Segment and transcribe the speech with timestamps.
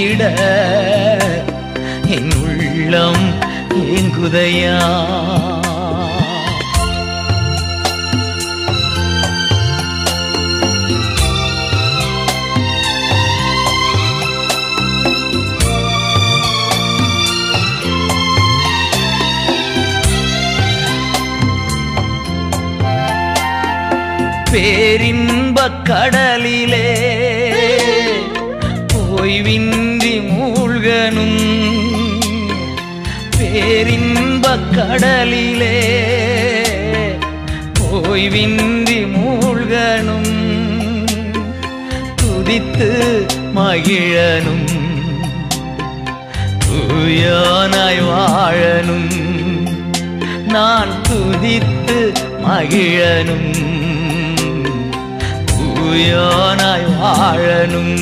[0.00, 0.24] விட
[2.16, 3.24] என் உள்ளம்
[3.90, 4.78] ஏங்குதையா
[24.52, 26.86] பேரின்பக் கடலிலே
[29.42, 31.38] ஓய்வின்றி மூழ்கனும்
[33.36, 35.76] பேரின்பக் கடலிலே
[37.90, 40.34] ஓய்வின்றி மூழ்கனும்
[42.20, 42.90] துதித்து
[43.56, 44.68] மகிழனும்
[46.66, 49.10] தூயானாய் வாழனும்
[50.54, 51.98] நான் துதித்து
[52.44, 53.50] மகிழனும்
[55.52, 57.96] தூயானாய் வாழனும்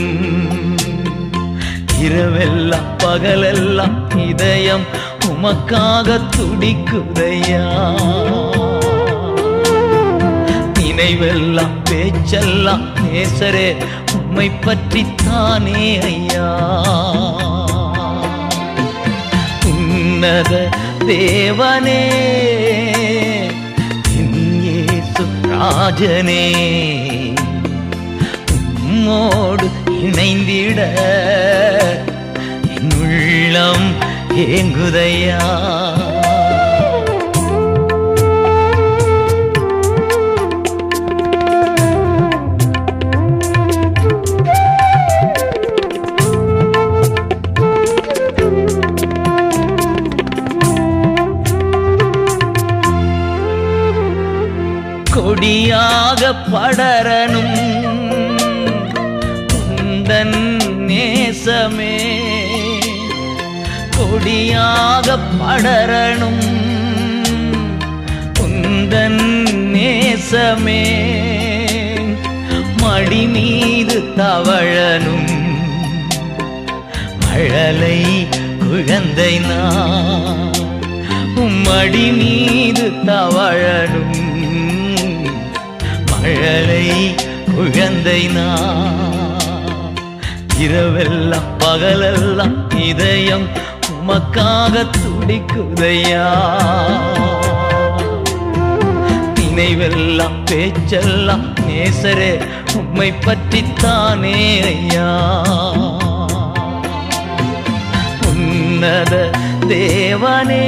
[2.07, 4.87] இரவெல்லாம் பகலெல்லாம் இதயம்
[5.29, 7.65] உமக்காக துடிக்குதையா?
[10.79, 13.69] நினைவெல்லாம் பேச்செல்லாம் நேசரே
[14.15, 16.49] உம்மை பற்றித்தானே ஐயா?
[19.65, 20.53] உன்னத
[21.07, 22.03] தேவனே
[25.51, 26.43] ராஜனே
[28.55, 29.67] உம்மோடு
[30.03, 30.81] இணைந்திட.
[33.49, 33.87] உள்ளம்
[34.37, 35.43] ஏங்குதையா?
[55.11, 57.57] கொடியாக படரனும்
[59.81, 60.37] உந்தன்
[60.89, 61.88] நேசமே.
[64.19, 66.41] கொடியாக படரணும்.
[68.39, 69.21] குந்தன்
[69.75, 70.83] நேசமே
[72.83, 75.31] மடி மீது தவழனும்.
[77.21, 78.27] மழலை
[78.59, 80.57] குழந்தை நான்
[81.69, 84.19] மடி மீது தவழனும்.
[86.11, 87.15] மழலை
[87.55, 89.95] குழந்தை நான்
[90.61, 93.67] இரவெல்லாம் பகலெல்லாம் இதயம்
[94.11, 96.27] நமக்காக துடிக்குதையா?
[99.37, 102.31] நினைவெல்லாம் பேச்செல்லாம் நேசரே
[102.79, 104.33] உம்மை பற்றித்தானே
[104.71, 105.09] ஐயா.
[108.31, 109.13] உன்னத
[109.73, 110.65] தேவனே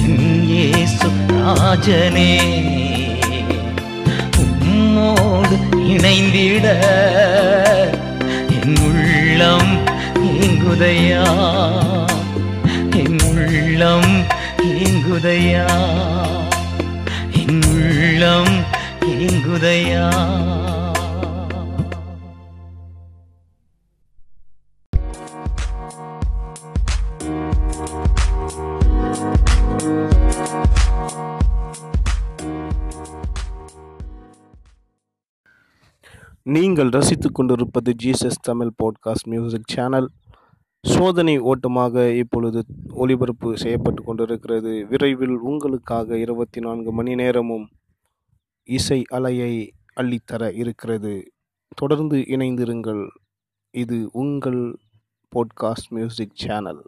[0.00, 0.20] என்
[0.50, 2.32] இயேசு ராஜனே
[4.44, 6.66] உம்மோடு இணைந்திட
[8.58, 9.72] என் உள்ளம்
[10.42, 11.22] ஏங்குதையா?
[12.96, 14.10] என் உள்ளம்
[14.64, 15.66] ஏங்குதையா?
[17.32, 18.54] என் உள்ளம்
[19.00, 20.06] ஏங்குதையா?
[36.42, 40.08] நீங்கள் ரசித்துக் கொண்டிருப்பது Jesus Tamil podcast music channel
[40.84, 44.86] சோதனை ஓட்டமாக இப்பொழுது ஒளிபரப்பு செய்யப்பட்டு கொண்டிருக்கிறது.
[44.90, 47.68] விரைவில் உங்களுக்காக இருபத்தி நான்கு மணி நேரமும்
[48.68, 51.32] இசை அலையை அள்ளித்தர இருக்கிறது.
[51.76, 53.08] தொடர்ந்து இணைந்திருங்கள்.
[53.70, 54.78] இது உங்கள்
[55.32, 56.82] போட்காஸ்ட் மியூசிக் சேனல்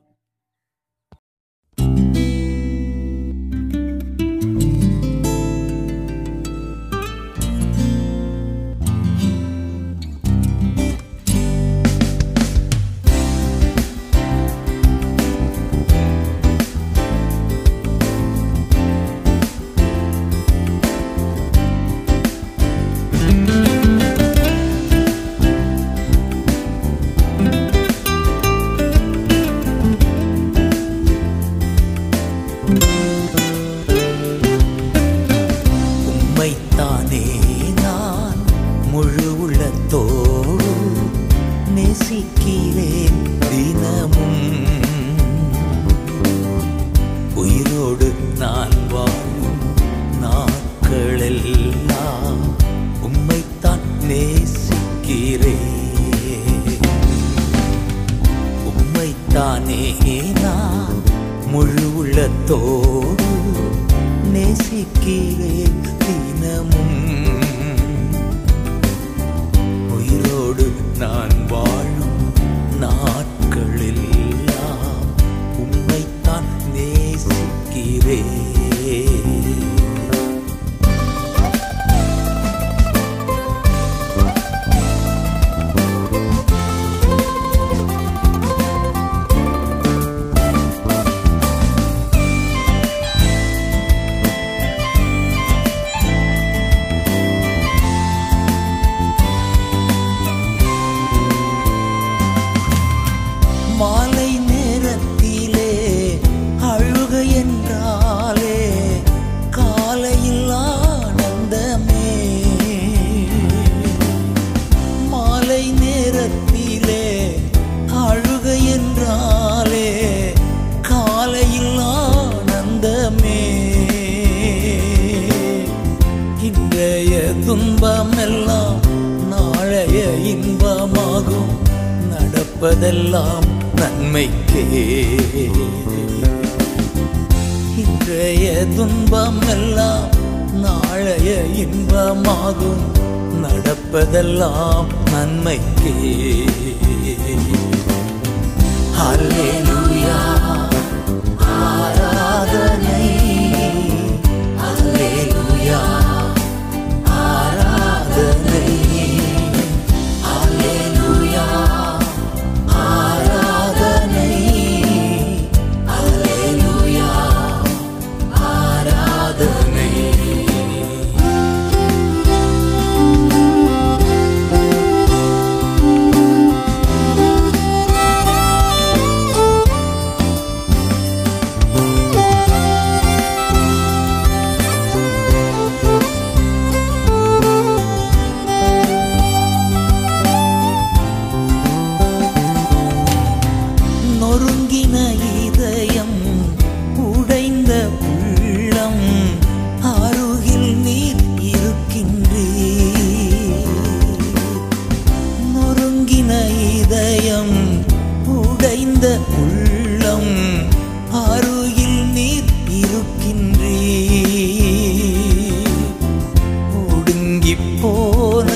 [217.85, 218.50] போன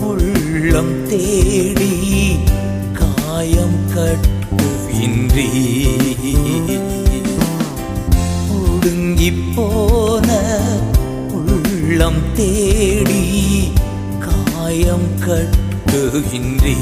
[0.00, 1.94] உள்ளம் தேடி
[2.92, 5.46] காயம் கட்டுவின்றி.
[8.58, 10.28] ஒடுங்கி போன
[11.40, 13.24] உள்ளம் தேடி
[14.26, 16.76] காயம் கட்டுகின்றே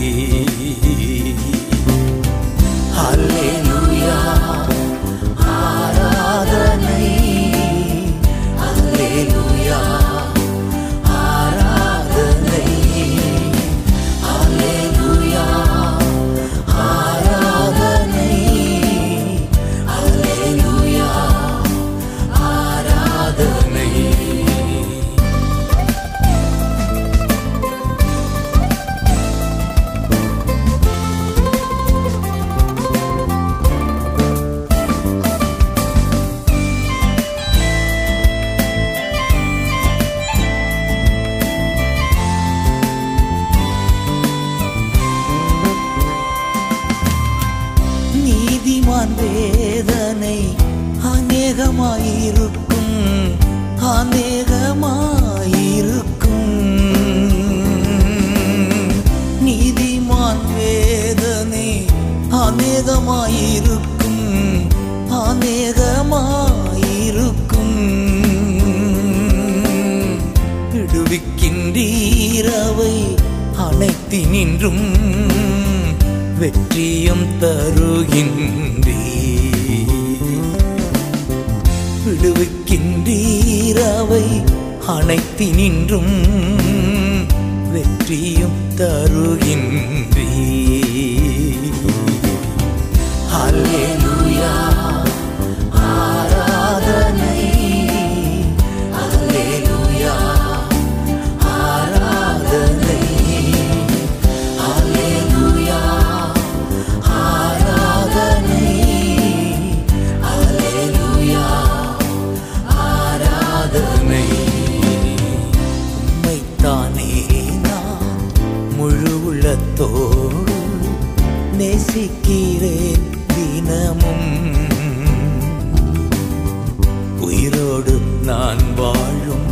[127.51, 127.93] உயிரோடு
[128.25, 129.51] நான் வாழும்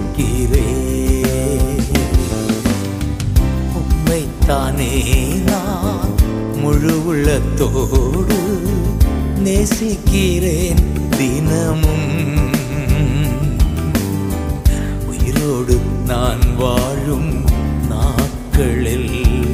[3.81, 4.91] உம்மைத்தானே
[5.43, 6.15] நான்
[6.61, 8.41] முழு உள்ளத்தோடு
[9.39, 10.83] நேசிக்கிறேன்
[11.19, 12.11] தினமும்.
[15.07, 17.33] உயிரோடு நான் வாழும்
[17.93, 19.52] நாட்களெல்லாம்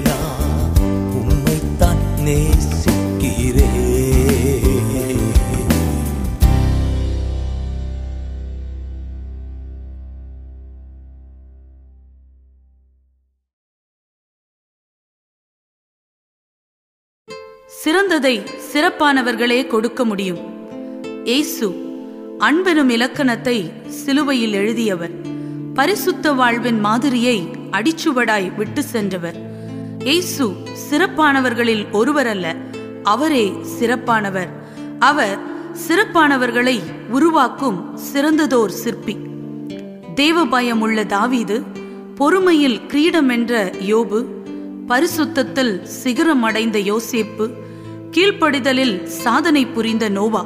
[17.98, 20.38] சிறந்ததை சிறப்பானவர்களே கொடுக்க முடியும்.
[21.24, 21.68] ஏசு
[22.38, 25.10] அன்பெனும் இலக்கணத்தை சிலுவையில் எழுதியவர்.
[25.74, 29.34] பரிசுத்த வாழ்வின் மாதிரியை அடிச்சுவடாய் விட்டு சென்றவர்.
[30.04, 30.52] ஏசு
[30.90, 32.56] சிறப்பானவர்களில் ஒருவர் அல்ல
[33.02, 34.48] அவரே சிறப்பானவர்.
[34.98, 35.38] அவர்
[35.88, 39.16] சிறப்பானவர்களை உருவாக்கும் சிறந்ததோர் சிற்பி.
[40.14, 41.62] தேவபயம் உள்ள தாவீது
[42.18, 44.24] பொறுமையில் கிரீடம் என்ற யோபு
[44.88, 47.66] பரிசுத்தத்தில் சிகரம் அடைந்த யோசேப்பு
[48.10, 50.42] கீழ்ப்படிதலில் சாதனை புரிந்த நோவா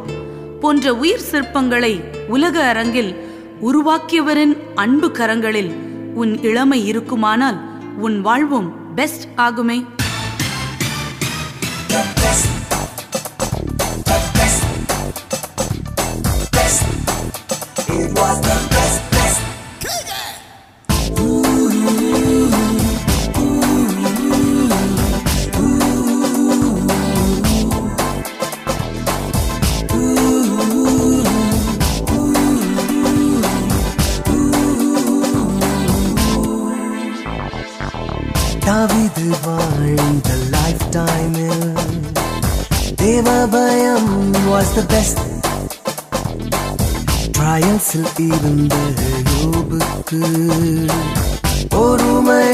[0.60, 1.92] போன்ற உயிர் சிற்பங்களை
[2.28, 3.12] உலக அரங்கில்
[3.60, 5.72] உருவாக்கியவரின் அன்பு கரங்களில்
[6.14, 7.58] உன் இளமை இருக்குமானால்
[7.98, 9.78] உன் வாழ்வும் பெஸ்ட் ஆகுமே.
[39.31, 41.61] தாவிது வாழ்ந்த லைஃப் டைமில்
[43.01, 44.09] தேவபயம்
[44.47, 45.21] வாஸ் த பெஸ்ட்
[47.37, 48.75] ட்ரையல்ஸில் இருந்த
[49.31, 50.21] யோபுக்கு
[51.69, 52.49] பொறுமை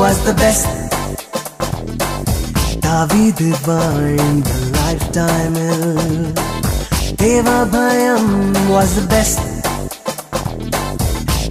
[0.00, 0.70] வாஸ் த பெஸ்ட்
[2.86, 5.88] தாவிது வாழ்ந்த லைஃப் டைமில்
[7.22, 8.32] தேவபயம்
[8.70, 9.44] வாஸ் த பெஸ்ட்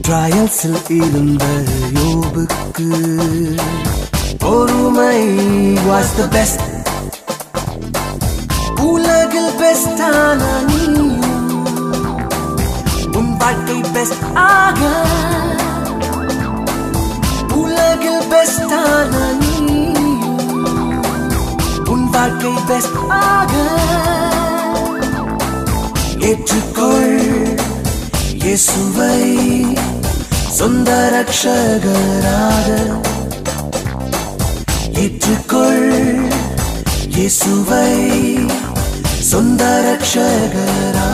[0.06, 1.44] ட்ரையல்ஸில் இருந்த
[1.96, 2.90] யோபுக்கு
[4.47, 5.33] பொறுமை
[5.75, 6.61] வாஸ் த பெஸ்ட்
[8.81, 10.85] உலகில் பெஸ்டான நீ.
[13.13, 14.79] உன் வாழ்க்கை பெஸ்ட் ஆக.
[17.55, 19.93] உலகில் பெஸ்டான நீ.
[21.85, 23.53] உன் வாழ்க்கை பெஸ்ட் ஆக.
[26.19, 27.61] ஏற்றுக்கொள்
[28.35, 29.37] இயேசுவை
[30.49, 33.05] சொந்த ரக்ஷகராக.
[35.27, 35.87] ஏற்றுக்கொள்.
[37.15, 37.87] இயேசுவை
[39.31, 41.09] சொந்த ரட்சகரா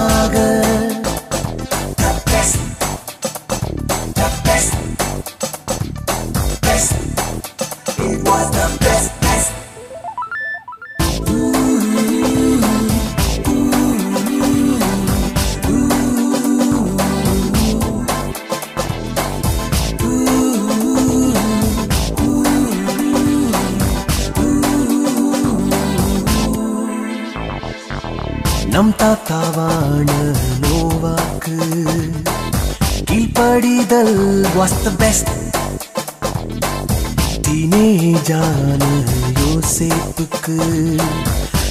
[40.23, 41.01] யோசேப்புக்கு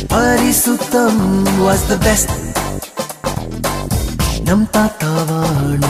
[0.10, 2.29] பரிசுத்தம் வாஸ் த பெஸ்ட்
[4.46, 5.86] நம் தாத்தாவான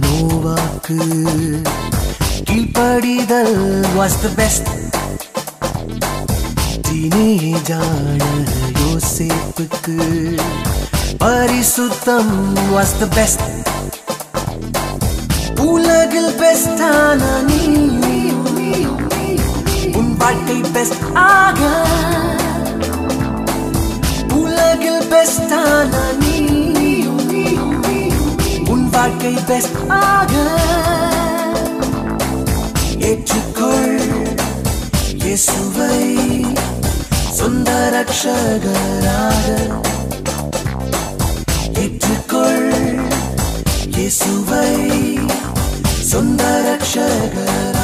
[0.00, 1.00] நோவாக்கு.
[2.50, 4.66] கீழ்ப்படிதல் was the best.
[6.88, 8.22] டீனேஜான
[8.78, 10.38] யோசேப்புக்கு.
[11.18, 13.40] பரிசுத்தம் வாஸ் த பெஸ்ட்
[15.60, 18.04] உலகில் பெஸ்டான நீ.
[20.26, 21.60] வாழ்க்கை பெஸ்ட் ஆக.
[24.38, 26.36] உலகில் பெஸ்டான நீ
[28.72, 30.34] உன் வாழ்க்கை பெஸ்ட் ஆக.
[33.10, 33.94] ஏற்றுக்கொள்
[35.24, 36.00] இயேசுவை
[37.32, 39.46] சொந்த ரட்சகராக
[41.84, 42.68] ஏற்றுக்கொள்
[43.96, 44.68] இயேசுவை
[46.12, 47.75] சொந்த ரட்சகராக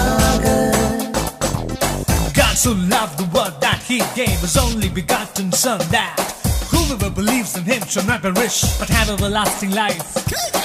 [2.63, 6.15] So loved the world that he gave his only begotten Son, that
[6.71, 10.62] whoever believes in him shall not perish but have everlasting life.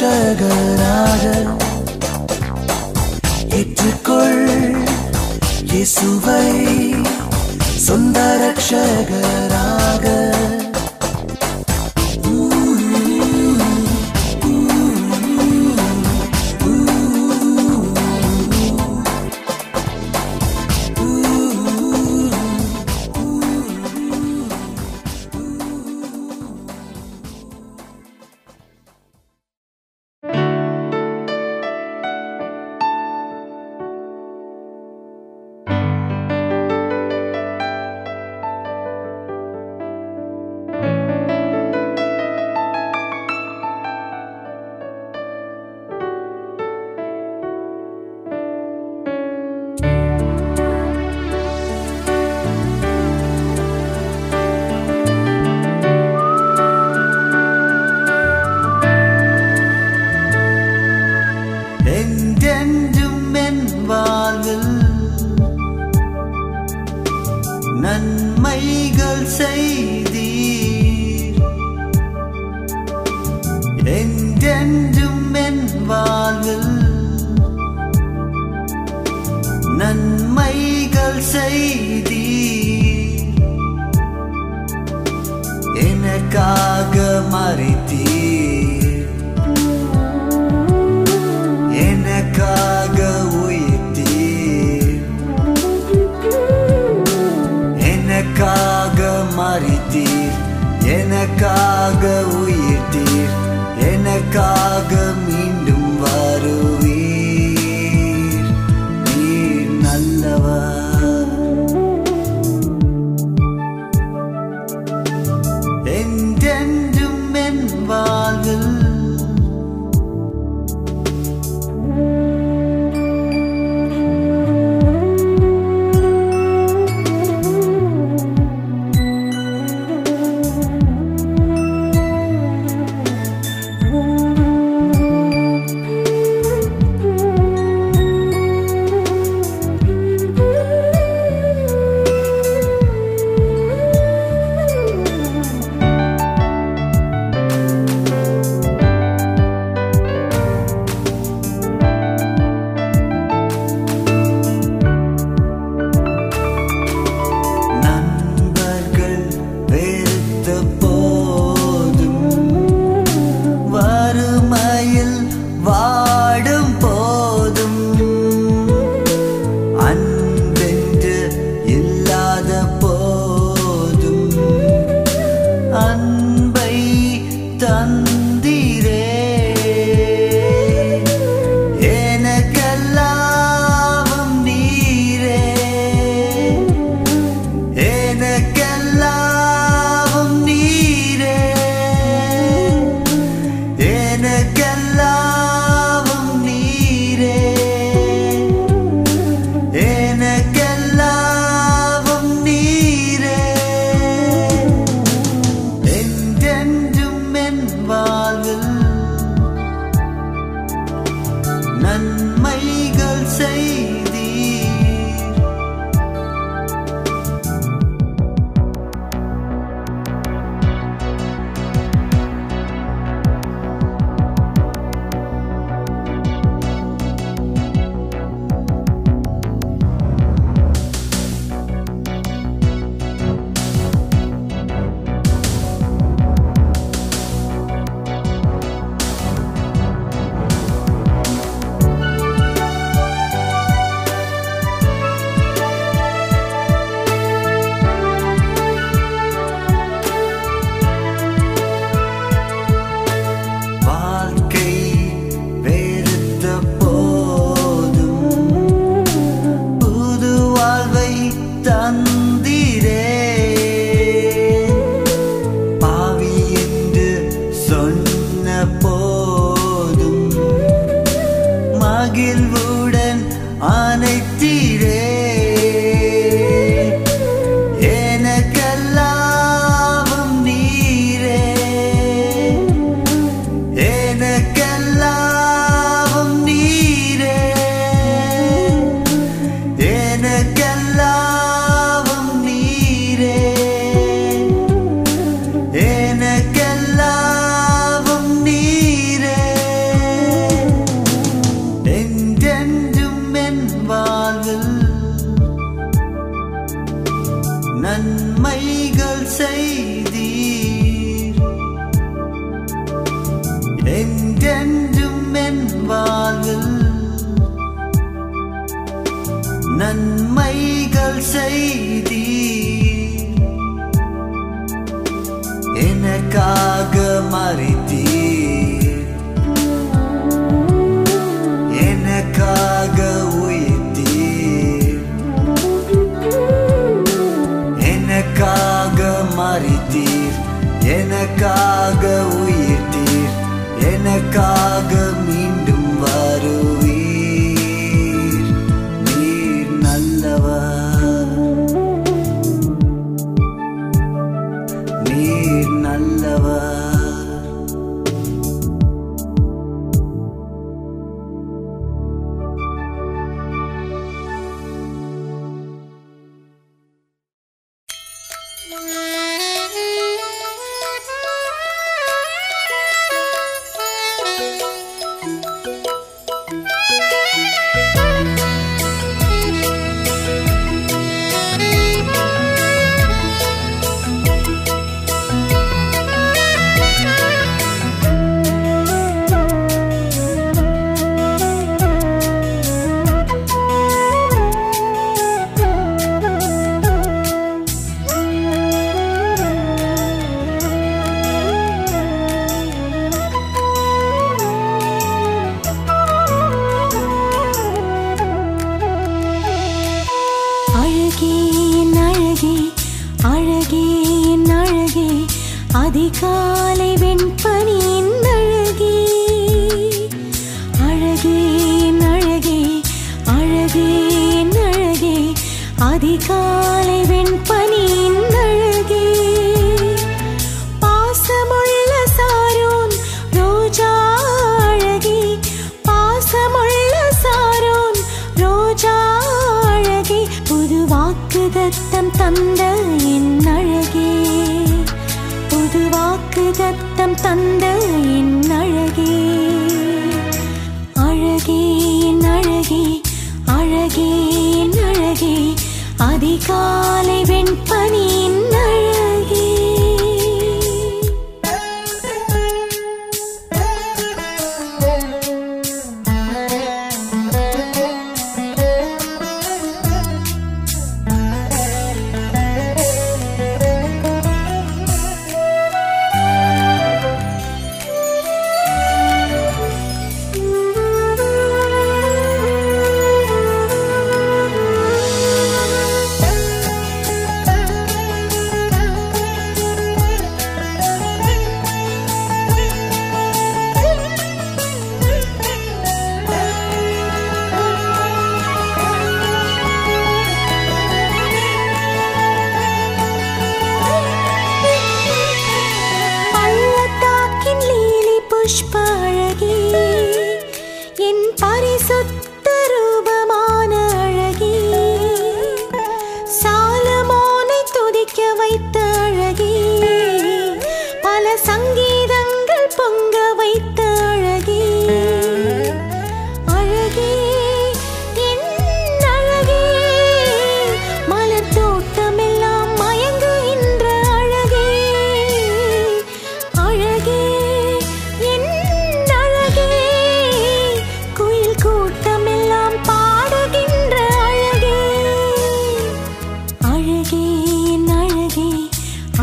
[0.00, 0.79] ரட்சகராக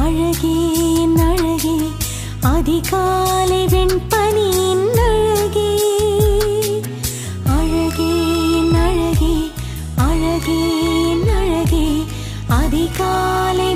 [0.08, 0.58] அழகே
[1.22, 1.74] அழகே
[2.50, 5.72] அதிகாலை வெண்பனியின் அழகே
[7.56, 8.12] அழகே
[8.84, 9.34] அழகே
[10.06, 10.62] அழகே
[11.38, 11.86] அழகே
[12.60, 13.70] அதிகாலை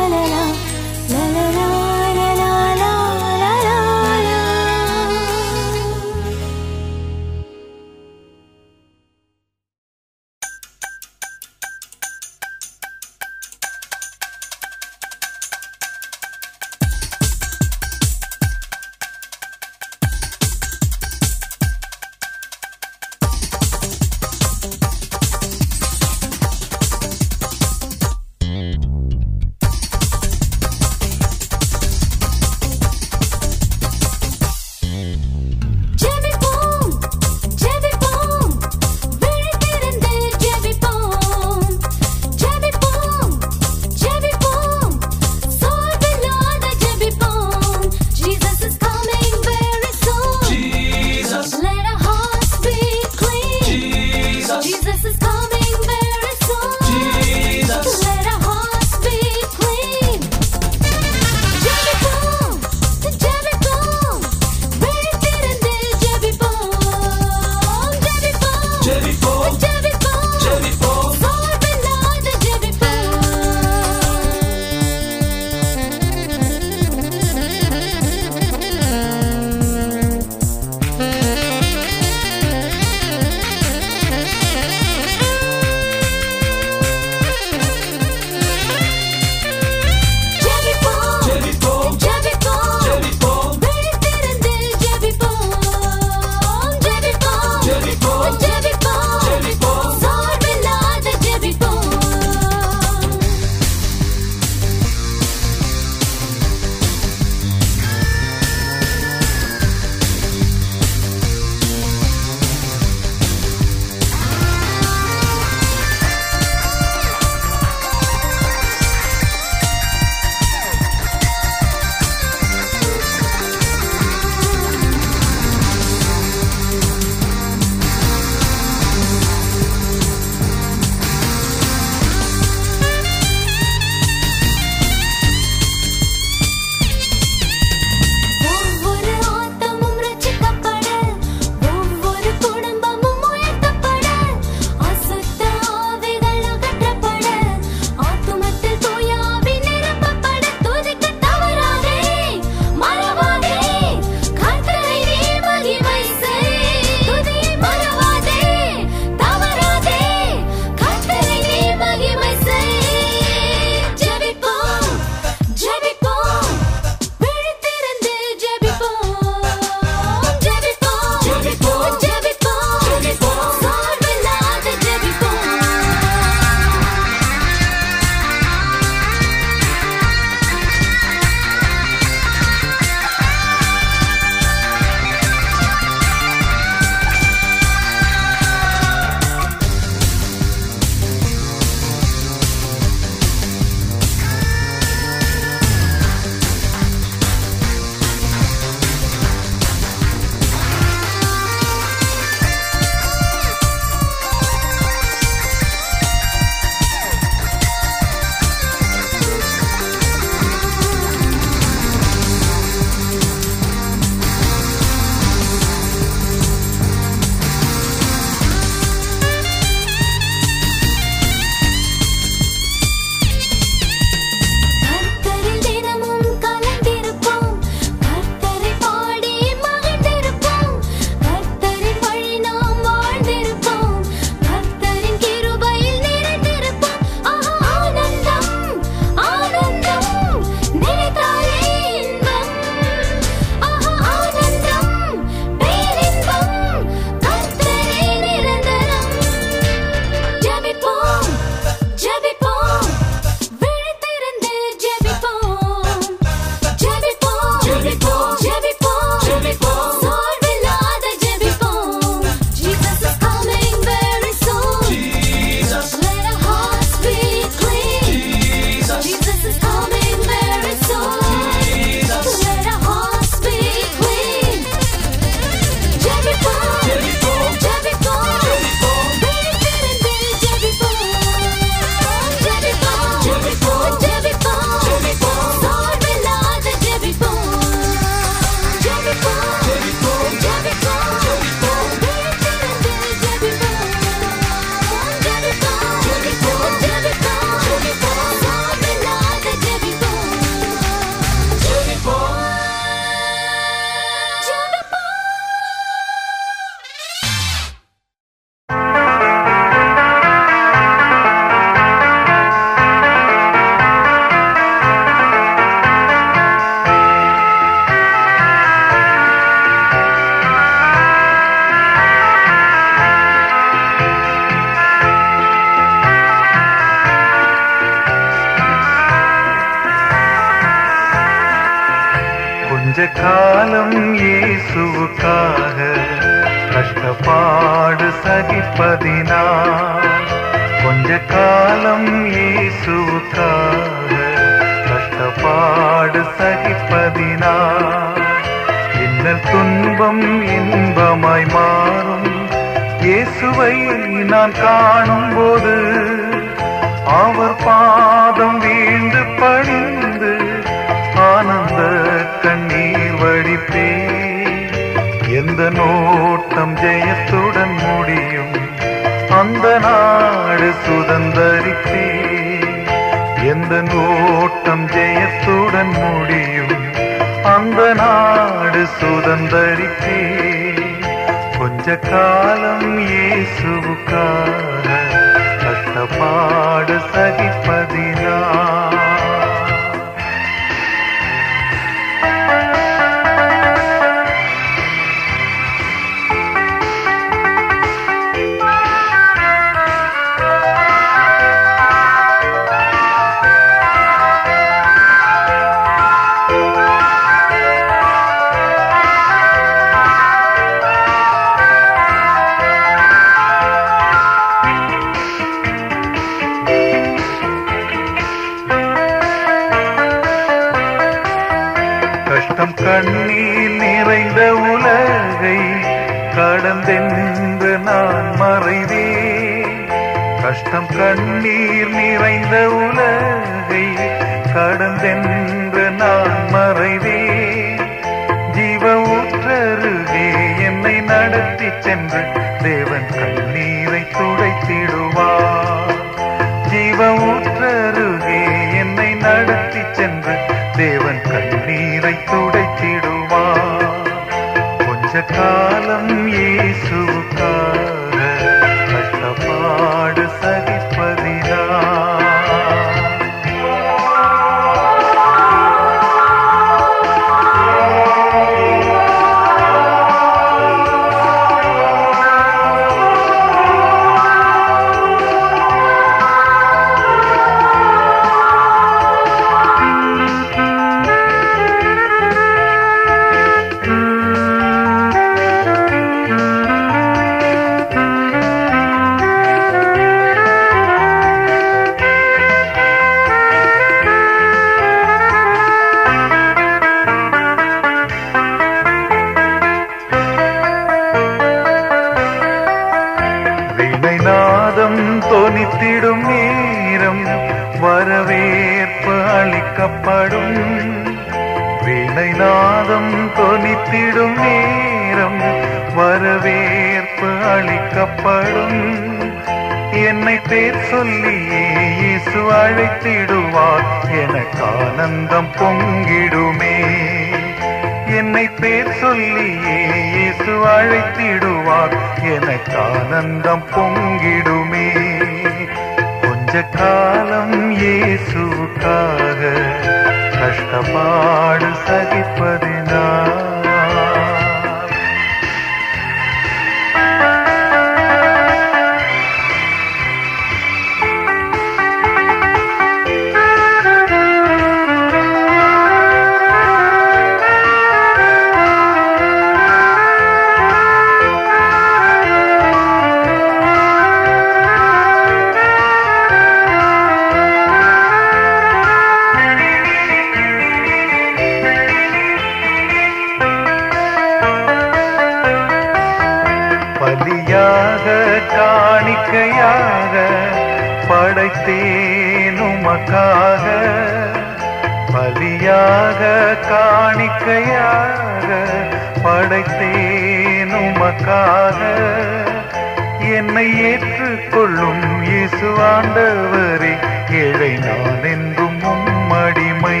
[593.36, 596.92] என்னை ஏற்றுக்கொள்ளும் இயேசுவாண்டவரே
[597.30, 600.00] ஏழை நான் என்றும் உம்மடிமை.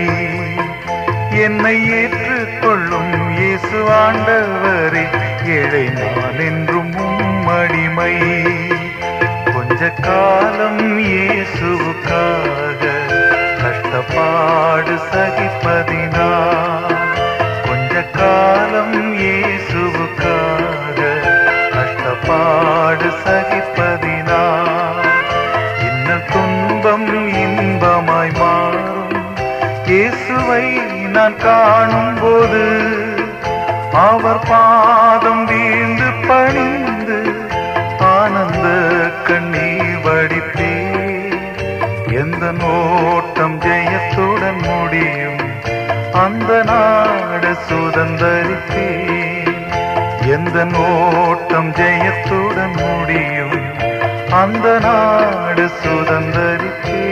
[1.44, 5.04] என்னை ஏற்றுக்கொள்ளும் இயேசுவாண்டவரே
[5.46, 8.14] ஏழை நான் என்றும் உம்மடிமை.
[9.54, 12.82] கொஞ்ச காலம் இயேசுக்காக
[13.62, 16.28] கஷ்டப்பாடு சகிப்பதினா
[17.66, 19.83] கொஞ்ச காலம் இயேசு
[22.34, 24.40] பாடு சகிப்பதினா
[25.86, 27.04] என்ன துன்பம்
[27.42, 29.12] இன்பமாய் மாறும்.
[29.86, 30.64] இயேசுவை
[31.08, 32.62] நான் காணும் போது
[34.06, 37.18] அவர் பாதம் வீழ்ந்து பணிந்து
[38.12, 38.66] ஆனந்த
[39.28, 40.74] கண்ணீர் வடித்தே
[42.22, 45.42] எந்த நோட்டம் ஜெயத்துடன் முடியும்
[46.24, 48.90] அந்த நாடு சுதந்திரித்தே
[50.34, 53.58] எந்த நோட்டம் ஜெயத்துடன் முடியும்
[54.34, 57.02] அந்த நாடு சுதந்திரிக்கே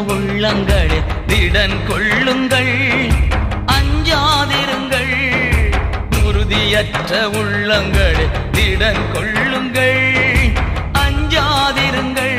[0.00, 2.74] உள்ளங்களே திடன் கொள்ளுங்கள்.
[3.76, 5.14] அஞ்சாதிருங்கள்
[6.24, 10.04] உறுதியற்ற உள்ளங்களே திடன் கொள்ளுங்கள்.
[10.92, 12.35] அஞ்சாதிருங்கள்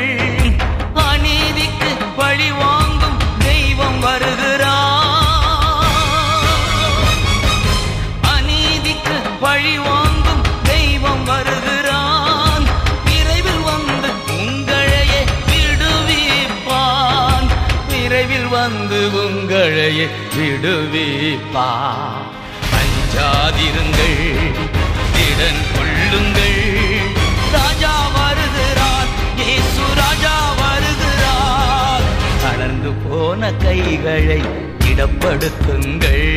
[19.22, 21.68] உங்களையே விடுவிப்பா
[22.78, 24.18] அஞ்சாதிருங்கள்
[25.14, 26.60] திடன் கொள்ளுங்கள்.
[27.56, 32.06] ராஜா வருகிறார் இயேசு ராஜா வருகிறார்.
[32.44, 34.40] தளர்ந்து போன கைகளை
[34.90, 36.28] இடப்படுத்துங்கள்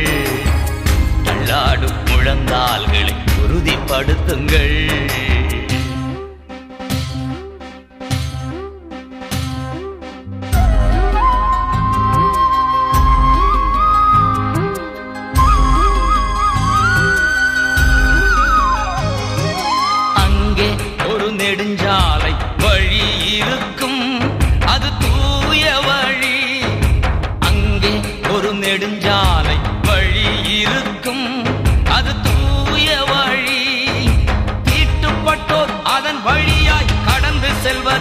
[1.26, 4.78] தள்ளாடும் முழங்கால்களை உறுதிப்படுத்துங்கள்.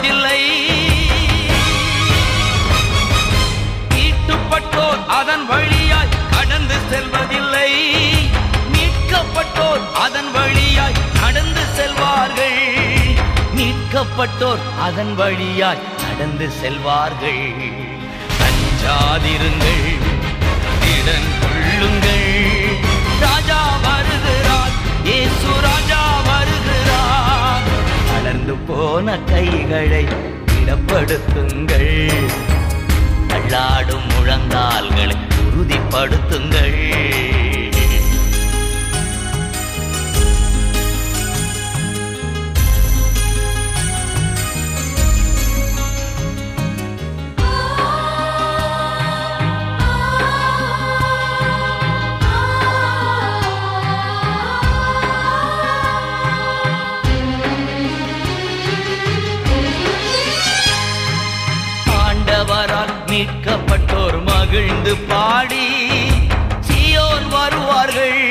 [0.01, 0.41] போவதில்லை.
[3.93, 7.71] தீட்டுப்பட்டோர் அதன் வழியாய் கடந்து செல்வதில்லை.
[8.73, 12.59] மீட்கப்பட்டோர் அதன் வழியாய் நடந்து செல்வார்கள்.
[13.57, 17.45] மீட்கப்பட்டோர் அதன் வழியாய் நடந்து செல்வார்கள்.
[18.47, 19.87] அஞ்சாதிருங்கள்
[20.95, 22.29] இடன் கொள்ளுங்கள்.
[23.25, 24.75] ராஜா வருகிறார்
[25.17, 26.80] ஏசு ராஜா வருகிறார்.
[28.51, 30.05] தளர்ந்து போன கைகளை
[30.59, 31.93] இடப்படுத்துங்கள்
[33.29, 36.79] தள்ளாடும் முழங்கால்களை உறுதிப்படுத்துங்கள்.
[63.21, 65.65] மீட்கப்பட்டோர் மகிழ்ந்து பாடி
[66.59, 68.23] சியோன் வருவார்கள்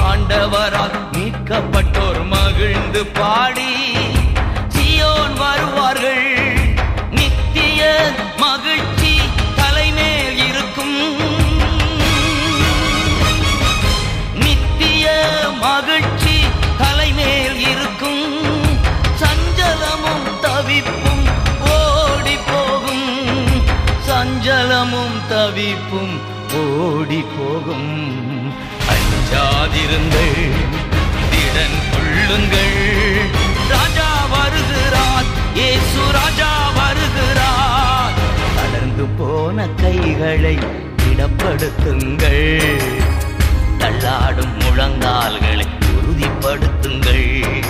[0.00, 3.70] ஆண்டவரால் மீட்கப்பட்டோர் மகிழ்ந்து பாடி.
[25.42, 26.20] தவிப்பும்
[26.54, 28.52] ஓடி போகும்.
[28.92, 30.50] அஞ்சாதிருங்கள்
[31.30, 33.30] திடன் கொள்ளுங்கள்.
[33.68, 35.24] ராஜா வருகிறார்
[35.54, 38.12] ஏசு ராஜா வருகிறார்.
[38.56, 40.58] தளர்ந்து போன கைகளை
[40.96, 42.82] திடப்படுத்துங்கள்.
[43.78, 45.66] தள்ளாடும் முழங்கால்களை
[45.96, 47.61] உறுதிப்படுத்துங்கள்.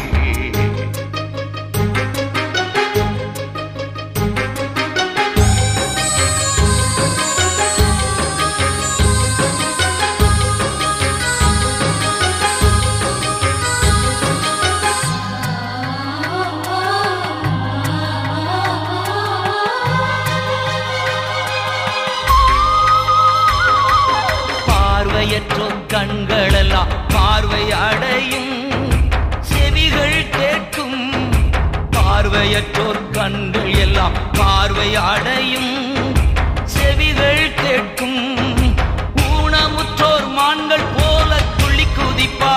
[28.22, 28.70] அடையும்
[29.40, 31.12] செவிகள் கேட்கும்.
[31.90, 36.14] பார்வையற்றோர் கண்கள் எல்லாம் பார்வை அடையும்.
[36.64, 38.36] செவிகள் கேட்கும்.
[39.16, 42.51] ஊனமுற்றோர் மான்கள் போல துள்ளி குதிப்பார்.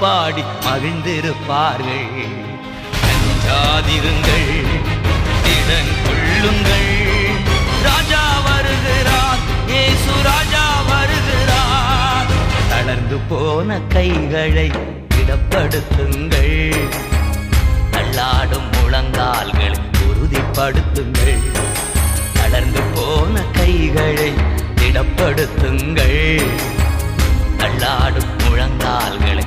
[0.00, 2.28] பாடி மகிழ்ந்திருப்பார்கள்.
[3.10, 4.50] அஞ்சாதிருங்கள்
[5.44, 6.92] திடன் கொள்ளுங்கள்.
[7.82, 9.38] ராஜா வருகிறார்
[9.68, 12.26] ஏசு ராஜா வருகிறார்.
[12.68, 14.70] தளர்ந்து போன கைகளை
[15.14, 16.88] திடப்படுத்துங்கள்.
[17.90, 19.78] தள்ளாடும் முழங்கால்கள்
[20.08, 21.44] உறுதிப்படுத்துங்கள்.
[22.32, 24.32] தளர்ந்து போன கைகளை
[24.74, 26.50] திடப்படுத்துங்கள்.
[27.58, 29.39] தள்ளாடும் முழங்கால்கள்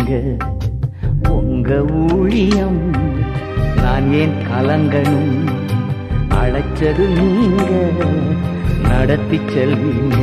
[0.00, 0.44] நீங்க
[1.28, 2.78] உங்க ஊழியம்
[3.76, 5.34] நான் ஏன் கலங்கணும்?
[6.28, 7.72] அழைச்சது நீங்க
[8.88, 10.20] நடத்தி செல்வீங்க.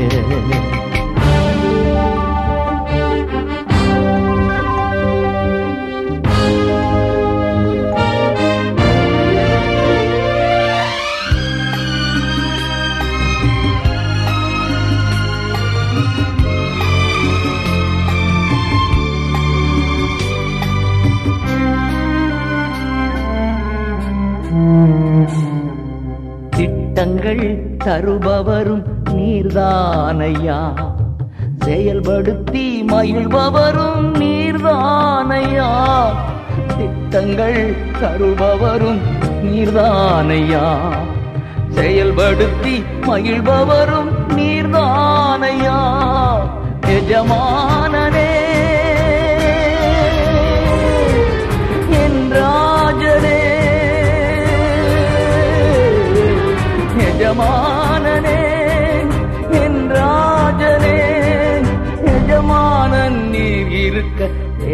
[33.08, 35.68] பயில்பவரும் நீர்தானையா?
[36.78, 39.00] திட்டங்கள் தருபவரும்
[39.44, 40.64] நீர்தானையா?
[41.70, 45.78] செயல்படுத்தி மகிழ்பவரும் நீர்தானையா?
[46.88, 48.34] எஜமானனே
[52.04, 53.42] என் ராஜனே
[57.08, 57.77] எஜமான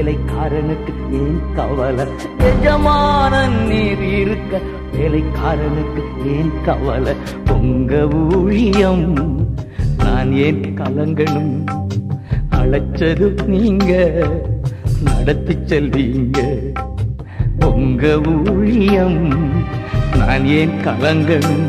[0.04, 2.06] வேலைக்காரனுக்கு ஏன் கவலை?
[2.38, 4.60] எஜமானன் நீர் இருக்க
[4.94, 7.14] வேலைக்காரனுக்கு ஏன் கவலை?
[7.52, 9.16] உங்க ஊழியம்
[9.98, 11.66] நான் ஏன் கலங்கணும்?
[12.52, 14.24] அழைச்சது நீங்க
[15.02, 16.40] நடத்தி செல்வீங்க.
[17.66, 19.34] உங்க ஊழியம்
[20.18, 21.66] நான் ஏன் கலங்கணும்?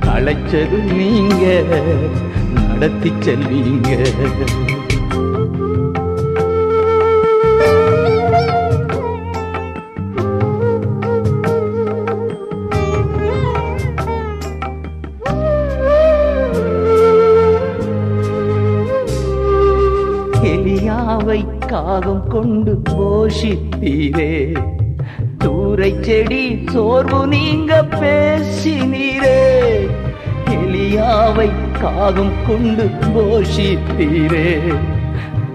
[0.00, 1.62] அழைச்சது நீங்க
[2.68, 4.08] நடத்தி செல்வீங்க.
[21.68, 24.56] காகம் கொண்டு போஷித்தீரே.
[25.44, 29.40] தூரை செடி சோர்வு நீங்க பேசினீரே.
[30.46, 31.50] எலியாவை
[31.80, 34.74] காகம் கொண்டு போஷித்தீரே.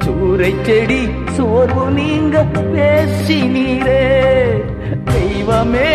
[0.06, 4.04] சூரை செடி சோர்வு நீங்க பேசினீரே.
[5.06, 5.94] தெய்வமே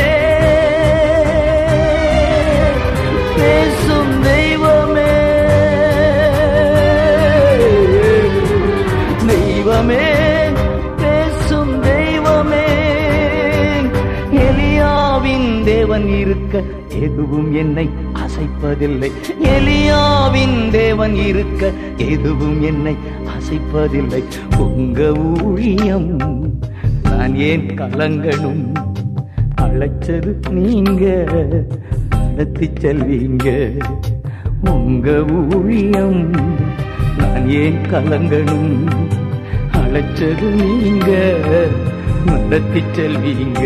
[3.37, 3.78] பேச
[16.29, 16.63] இருக்க
[17.01, 19.11] எதுவும் என்னை அசைப்பதில்லை.
[19.43, 22.97] எலியாவின் தேவன் இருக்க எதுவும் என்னை
[23.35, 24.23] அசைப்பதில்லை.
[24.59, 26.11] உங்க ஊழியம்
[27.03, 28.65] நான் ஏன் கலங்கணும்?
[29.63, 31.07] அழைச்சது நீங்க
[32.11, 33.47] நடத்தி செல்வீங்க.
[34.71, 35.25] உங்க
[35.55, 36.31] ஊழியம்
[37.19, 38.75] நான் ஏன் கலங்கணும்?
[39.79, 41.11] அழைச்சது நீங்க
[42.27, 43.63] நடத்தி செல்வீங்க.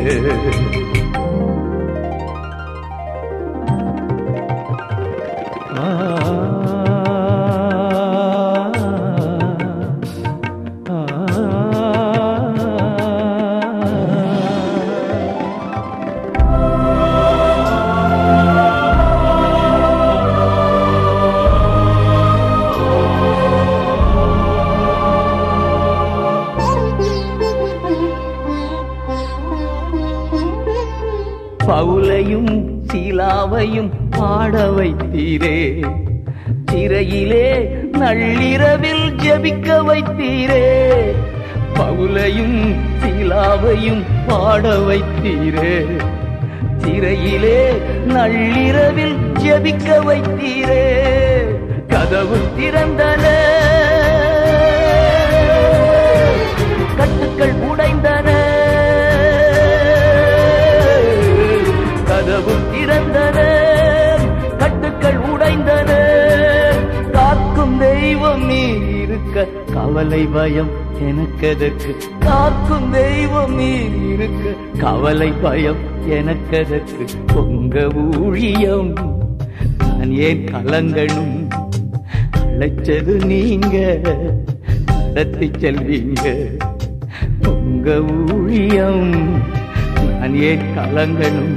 [42.64, 45.86] சிலாவையும் பாட வைத்தீரே.
[46.76, 50.92] சிறையிலே நள்ளிரவில் ஜெபிக்க வைத்தீரே.
[51.88, 53.24] கதவு திறந்தன.
[56.96, 58.21] கட்டுக்கள் உடைந்தன.
[69.82, 70.68] கவலை பயம்
[71.02, 71.94] எனக்கதற்கு?
[72.18, 73.70] காக்கும் தெய்வம் நீ
[74.14, 74.50] இருக்க.
[74.78, 75.76] கவலை பயம்
[76.10, 77.34] எனக்கதற்கு?
[77.34, 78.92] உங்க ஊழியம்
[79.78, 81.48] நான் ஏன் கலங்கணும்?
[82.36, 84.00] அழைச்சது நீங்க
[84.96, 86.46] நடத்தி செல்வீங்க.
[87.48, 89.40] உங்க ஊழியம்
[90.20, 91.56] நான் ஏன் கலங்கணும்?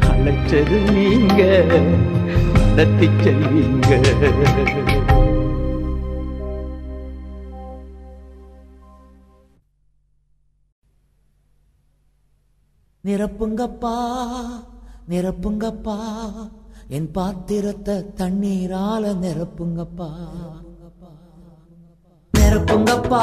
[0.00, 1.62] அழைச்சது நீங்க
[2.68, 4.02] நடத்தி செல்வீங்க.
[13.04, 13.94] நிரப்புங்கப்பா
[15.08, 15.96] நிரப்புங்கப்பா.
[16.88, 20.08] என் பாத்திரத்தை தண்ணீரால நிரப்புங்கப்பா.
[22.38, 23.22] நிரப்புங்கப்பா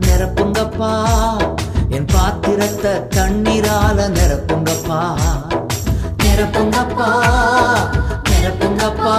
[0.00, 0.92] நிரப்புங்கப்பா.
[1.88, 5.20] என் பாத்திரத்தை தண்ணீரால நிரப்புங்கப்பா.
[6.22, 7.10] நிரப்புங்கப்பா
[8.30, 9.16] நிரப்புங்கப்பா.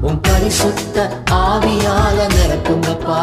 [0.00, 3.20] உன் பரிசுத்த ஆவியால நிரப்புங்கப்பா.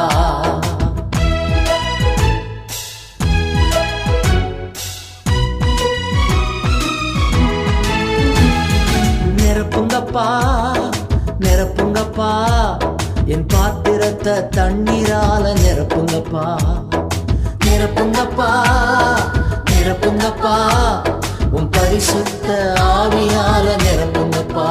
[10.16, 12.30] நிரப்புங்கப்பா நிரப்புங்கப்பா
[13.34, 16.46] என் பாத்திரத்தை தண்ணீரால நிரப்புங்கப்பா
[17.66, 18.48] நிரப்புங்கப்பா
[19.72, 20.56] நிரப்புங்கப்பா
[21.52, 22.48] உன் பரிசுத்த
[22.94, 24.68] ஆவியால நிரப்புங்கப்பா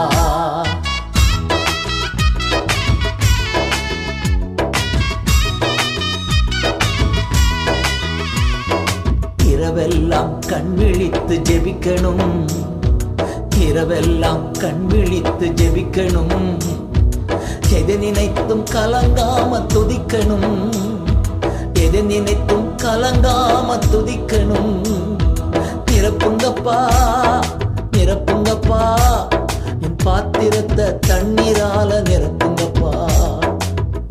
[9.52, 12.32] இரவெல்லாம் கண்விழித்து ஜெபிக்கணும்.
[13.58, 16.58] இரவெல்லாம் கண் விழித்து ஜெபிக்கணும்.
[17.72, 20.72] எதை நினைத்தும் கலங்காம துதிக்கணும்.
[21.72, 25.02] எதை நினைத்தும் கலங்காம துதிக்கணும்.
[25.90, 26.90] நிரப்புங்கப்பா
[27.96, 28.98] நிரப்புங்கப்பா.
[29.82, 33.10] என் பாத்திரத்தை தண்ணீரால நிரப்புங்கப்பா.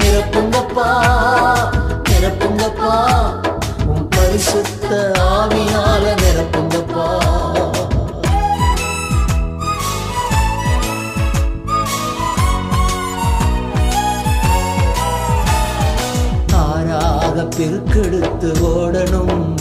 [0.03, 0.89] நிரப்புங்கப்பா
[2.09, 3.22] நிரப்புங்கப்பா.
[17.93, 19.55] பெருக்கெடுத்து ஓடணும்.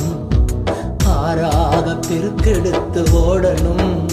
[1.07, 4.07] ஆறாக பெருக்கெடுத்து ஓடணும்.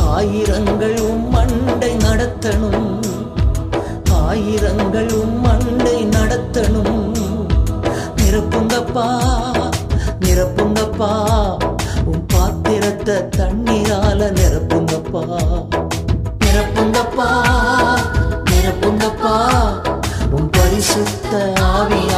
[0.00, 3.02] ஆயிரங்கள் உம் மண்டை நடத்தணும்.
[4.10, 7.14] ஆயிரங்கள் உம் மண்டை நடத்தணும்.
[8.16, 9.06] நிரப்புங்கப்பா
[10.20, 11.12] நிரப்புங்கப்பா.
[12.04, 15.24] உன் பாத்திரத்தை தண்ணீரால நிரப்புங்கப்பா.
[16.44, 17.30] நிரப்புங்கப்பா
[18.50, 19.36] நிரப்புங்கப்பா.
[20.30, 22.13] உன் பரிசுத்த ஆவியால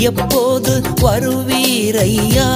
[0.08, 2.48] எப்போது வருவீரையா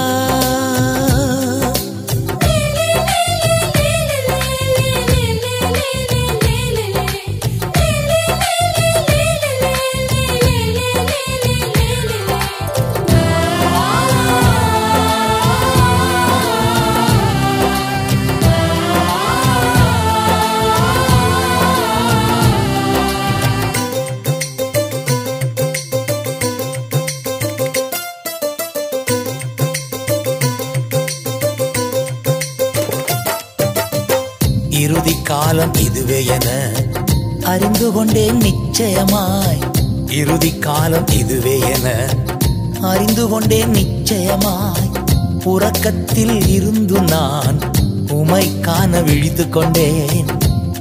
[49.09, 50.28] விழித்து கொண்டேன்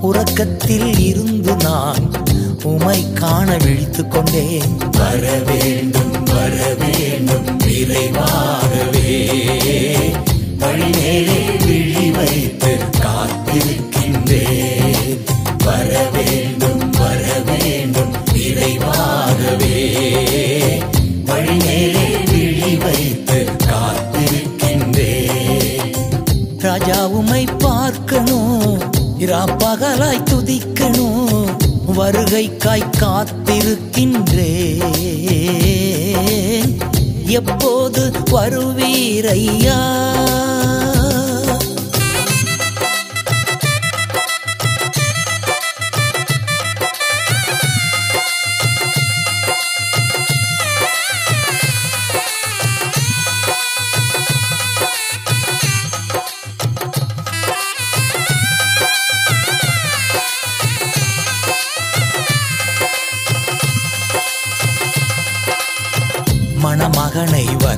[0.01, 2.05] உறக்கத்தில் இருந்து நான்
[2.63, 9.13] உமை காண விழித்து கொண்டேன் வர வேண்டும் வர வேண்டும் விரைவாகவே.
[10.59, 12.71] வழிநேரே விழி வைத்து
[29.88, 31.47] பகலாய் துதிக்கணும்.
[31.97, 34.51] வருகைக்காய் காத்திருக்கின்றே
[37.25, 39.79] எப்போது வருவீரையா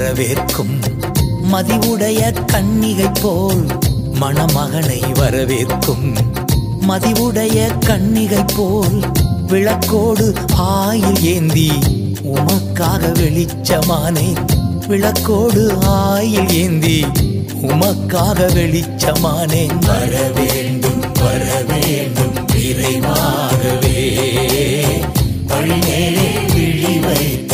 [0.10, 0.82] வரவேற்கும்.
[1.51, 3.66] மதிவுடைய கண்ணிகை போல்
[4.22, 6.07] மணமகனை வரவேற்கும்.
[6.88, 8.99] மதிவுடைய கண்ணிகை போல்
[9.47, 11.72] விளக்கோடு ஆயில் ஏந்தி
[12.24, 14.41] உமக்காக வெளிச்சமானேன்
[14.88, 17.05] விளக்கோடு ஆயில் ஏந்தி
[17.62, 23.99] உமக்காக வெளிச்சமானேன் வர வேண்டும் வர வேண்டும் விரைவாகவே.
[25.47, 27.49] வழிநேரே விழி வைத்து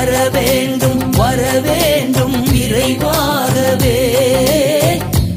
[0.00, 3.98] வர வேண்டும் வர வேண்டும் விரைவாகவே.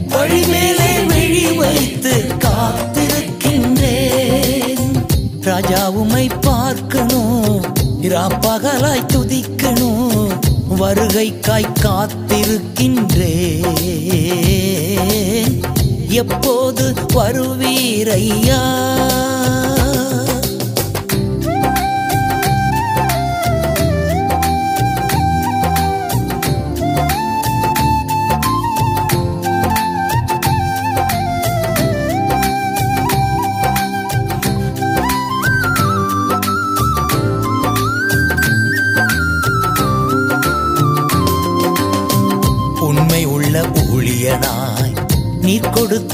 [0.08, 4.96] வழிமேலே விழி வைத்து காத்திருக்கின்றேன்.
[5.42, 7.32] ராஜா உமை பார்க்கணும்
[8.46, 10.32] பகலாய் துதிக்கணும்
[10.80, 13.36] வருகைக்காய் காத்திருக்கின்றே
[16.08, 18.64] எப்போது வருவீரையா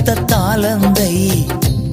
[0.10, 1.45] கொடுத்த தாளந்தை.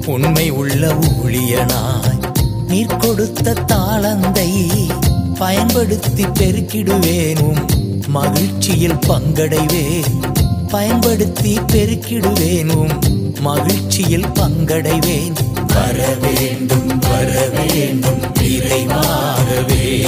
[0.06, 2.28] உண்மை உள்ள ஊழியனாய்
[2.68, 4.66] நீர் கொடுத்த தாளந்தை.
[5.38, 7.66] பயன்படுத்தி பெருக்கிடுவேனும்
[8.06, 10.28] மகிழ்ச்சியில் பங்கடைவேன்.
[10.68, 13.00] பயன்படுத்தி பெருக்கிடுவேனும்
[13.40, 15.66] மகிழ்ச்சியில் பங்கடைவேன்.
[15.66, 20.06] வர வேண்டும் வர வேண்டும் இறைவாகவே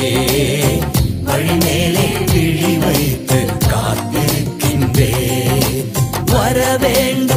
[1.26, 5.84] வழிமேலே விழி வைத்து காத்திருக்கின்றேன்.
[6.26, 7.27] வர வேண்டும்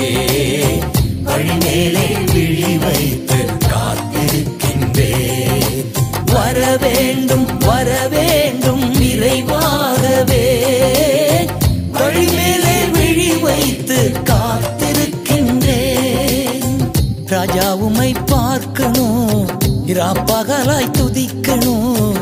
[1.25, 5.93] வழிமேலே விழி வைத்து காத்திருக்கின்றேன்.
[6.33, 8.18] வர வேண்டும் வர வேண்டும்
[18.89, 19.49] பார்க்கணும்
[19.87, 22.15] இராப்பகலாய் துதிக்கணும்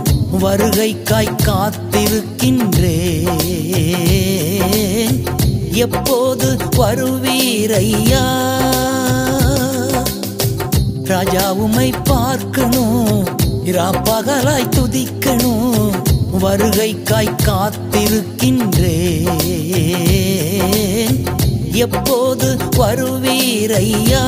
[0.43, 2.97] வருகைக்காய் காத்திருக்கின்றே
[5.83, 6.49] எப்போது
[6.79, 8.25] வருவீரையா?
[11.05, 13.13] ராஜாவுமை பார்க்கணும்
[13.73, 15.95] இராப்பகலாய் துதிக்கணும்
[16.45, 18.99] வருகைக்காய் காத்திருக்கின்றே
[21.79, 22.49] எப்போது
[22.79, 24.27] வருவீரையா?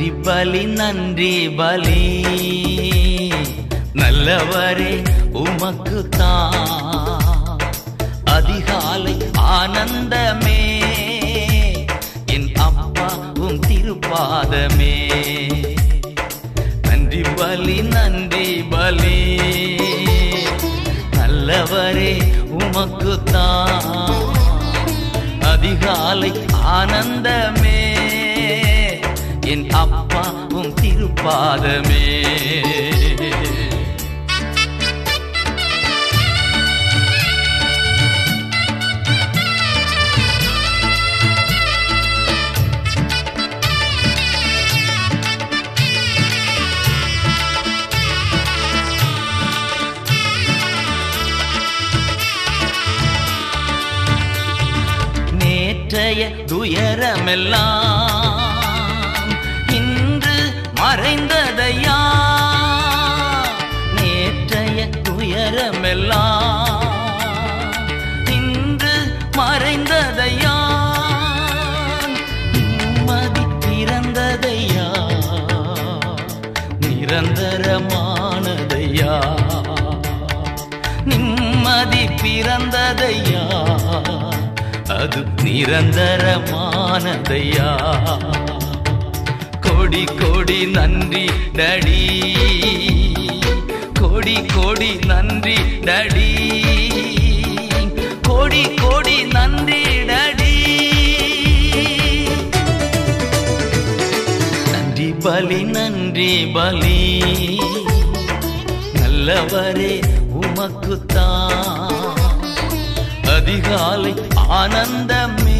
[0.00, 2.02] நன்றி பலி நன்றி பலி.
[3.92, 7.58] நல்லவரே உமக்கு தான்
[8.24, 10.80] அதிகாலை ஆனந்தமே.
[12.26, 14.94] என் அப்பா உம் திருப்பாதமே.
[16.88, 19.36] நன்றி பலி நன்றி பலி.
[21.16, 22.12] நல்லவரே
[22.48, 23.84] உமக்கு தான்
[25.40, 27.79] அதிகாலை ஆனந்தமே.
[29.52, 32.04] என் அப்பா உம் திருப்பாதமே.
[55.38, 57.99] நேற்றைய துயரமெல்லாம்
[60.80, 61.96] மறைந்ததையா?
[63.96, 66.86] நேற்றைய துயரமெல்லாம்
[68.36, 68.94] இன்று
[69.38, 70.54] மறைந்ததையா?
[72.54, 74.88] நிம்மதி பிறந்ததையா
[77.82, 79.14] நிரந்தரமானதையா?
[81.04, 83.44] நிம்மதி பிறந்ததையா?
[84.98, 86.40] அது நிரந்தரமானதையா?
[89.90, 92.00] கோடி கோடி நன்றி டடி.
[94.00, 96.30] கோடி கோடி நன்றி டடி.
[98.22, 100.54] கோடி கோடி நன்றி டடி.
[104.72, 107.22] நன்றி பலி நன்றி பலி.
[108.92, 110.02] நல்லவரே
[110.40, 111.92] உமக்குத்தான்.
[113.36, 115.59] அதிகாலை ஆனந்தமே.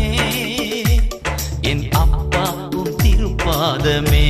[3.82, 4.26] பாதமே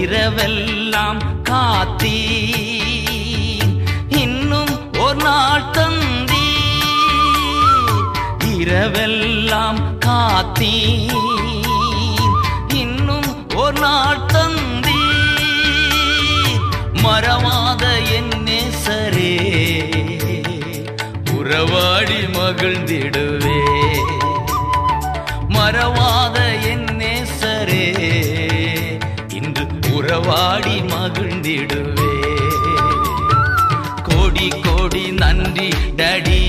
[0.00, 2.16] இரவெல்லாம் காத்தீ
[4.22, 6.46] இன்னும் ஒரு நாள் தந்தி
[8.54, 10.72] இரவெல்லாம் காத்தீ
[22.60, 23.58] மகிழ்ந்திடுவே.
[25.48, 27.84] மறவாத என் நேசரே
[29.32, 32.10] இன்று உறவாடி மகிழ்ந்திடுவே.
[34.02, 36.42] கோடி கோடி நன்றி டடி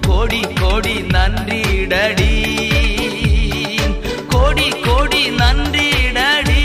[0.00, 1.62] கோடி கோடி நன்றி
[1.92, 2.32] டடி
[4.28, 6.64] கோடி கோடி நன்றி டடி.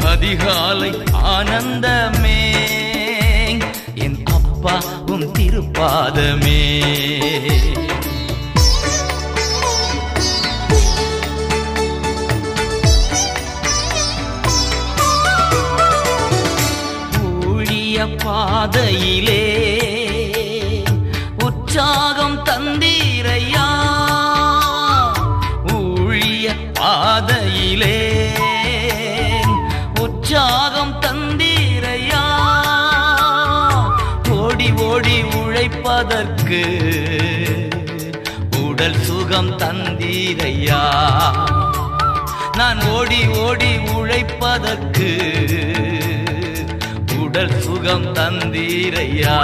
[0.05, 2.41] அதிகாலை ஆனந்தமே.
[3.95, 6.61] என் அப்பா உன் திருப்பாதமே.
[18.23, 19.42] பாதையிலே
[36.53, 37.61] எனக்கு
[38.63, 40.81] உடல் சுகம் தந்தீரையா?
[42.57, 45.09] நான் ஓடி ஓடி உழைப்பதற்கு
[47.19, 49.37] உடல் சுகம் தந்தீரையா?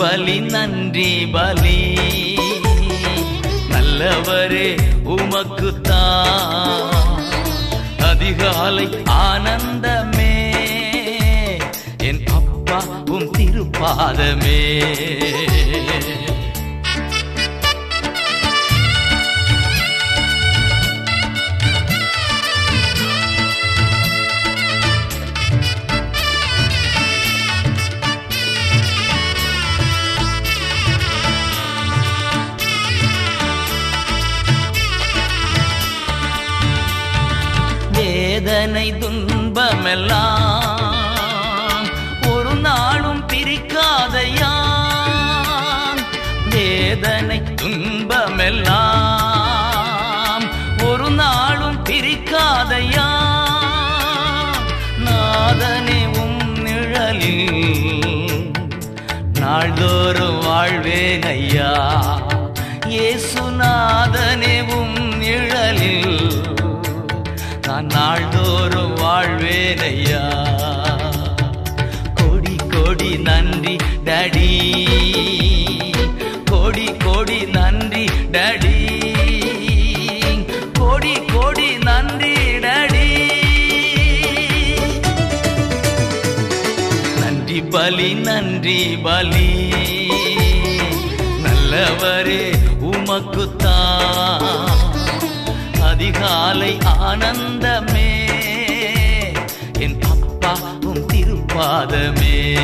[0.00, 1.98] பலி நன்றி பலி.
[3.70, 6.88] நல்லவரே உமக்குத்தான்.
[8.02, 10.54] அதிகாலை ஆனந்தமே.
[11.98, 14.84] என் அப்பா உம் திருப்பாதமே.
[38.60, 40.16] வேதனை துன்பமெல்லாம்
[42.30, 44.50] ஒரு நாளும் பிரிக்காதையா
[46.54, 48.76] வேதனை துன்பமெல்லாம்
[50.88, 53.08] ஒரு நாளும் பிரிக்காதையா
[55.06, 57.64] நாதனே உம் நிழலில்
[59.40, 61.72] நாள்தோறும் வாழ்வேன் ஐயா.
[62.92, 64.89] இயேசுநாதனே உம்
[76.44, 78.78] கோடி கோடி நன்றி டடி.
[80.72, 83.30] கோடி கோடி நன்றி டடி.
[87.20, 89.72] நன்றி பலி நன்றி பலி.
[91.44, 94.70] நல்லவரே உமக்குத்தான்.
[95.82, 98.28] அதிகாலை ஆனந்தமே.
[99.78, 102.58] என் அப்பாவும் திருப்பாதமே.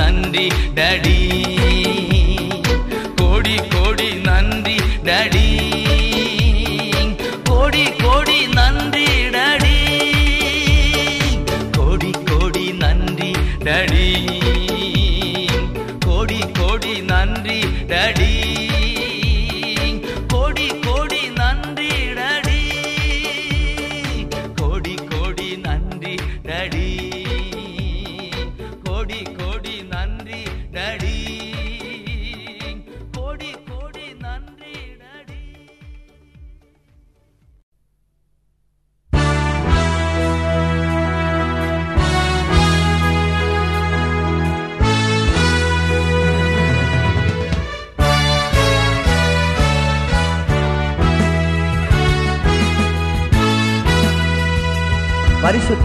[0.00, 1.39] நன்றி டடி.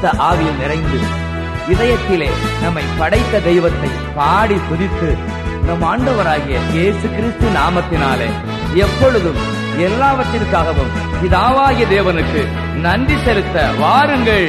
[0.05, 0.97] பரிசுத்த ஆவியில் நிறைந்து
[1.73, 2.27] இதயத்திலே
[2.63, 5.09] நம்மை படைத்த தெய்வத்தை பாடி துதித்து
[5.67, 8.27] நம் ஆண்டவராகிய இயேசு கிறிஸ்து நாமத்தினாலே
[8.75, 9.39] எப்பொழுதும்
[9.85, 12.43] எல்லாவற்றிற்காகவும் பிதாவாகிய தேவனுக்கு
[12.81, 14.47] நன்றி செலுத்த வாருங்கள்.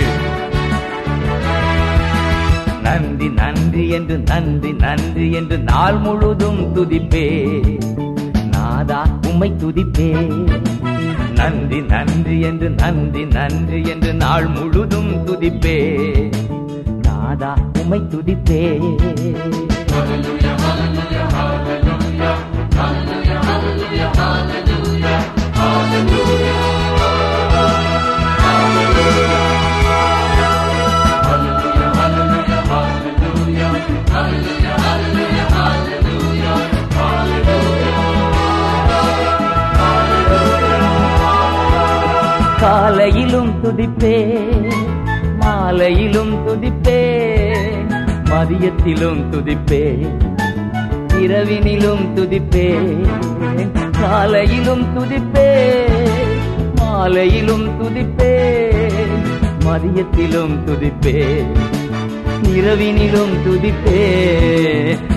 [2.82, 7.26] நன்றி நன்றி என்று நன்றி நன்றி என்று நாள் முழுதும் துதிப்பே.
[8.52, 10.10] நாதா உம்மை துதிப்பே.
[11.36, 15.78] நன்றி நன்றி என்று நன்றி நன்றி என்று நாள் முழுதும் துதிப்பே.
[17.02, 18.62] நாதா உம்மை துதிப்பே.
[26.16, 26.55] காலையிலும்
[43.76, 44.38] துதிப்பே.
[45.40, 47.22] மாலையிலும் துதிப்பே.
[48.24, 50.06] மதியத்திலும் துதிப்பே.
[51.20, 52.96] இரவினிலும் துதிப்பே.
[54.00, 55.72] காலையிலும் துதிப்பே.
[56.74, 58.70] மாலையிலும் துதிப்பே.
[59.64, 61.44] மதியத்திலும் துதிப்பே.
[62.48, 64.18] இரவினிலும் துதிப்பே.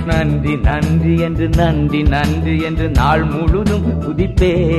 [0.05, 4.77] நன்றி நன்றி என்று நன்றி நன்றி என்று நாள் முழுதும் துதிப்பே.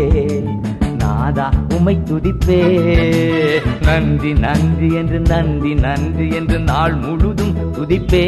[1.11, 2.61] நாதா உமை துதிப்பே.
[3.83, 8.25] நன்றி நன்றி என்று நன்றி நன்றி என்று நாள் முழுதும் துதிப்பே.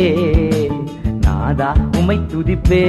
[1.21, 2.83] நாதா உமை துதிப்பே.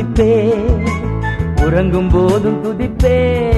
[0.00, 0.50] போதும் துதிப்பே.
[1.64, 3.52] உறங்கும் போதும் துதிப்பே.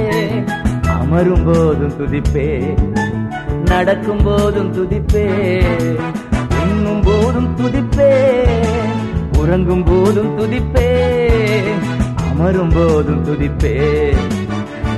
[0.82, 2.77] அமரும் போதும் துதிப்பே.
[3.64, 5.62] நடக்கும் போதும் துதிப்பே.
[6.62, 8.31] உண்ணும் போதும் துதிப்பே.
[9.39, 11.28] உறங்கும் போதும் துதிப்பே.
[12.16, 14.12] அமரும் போதும் துதிப்பே.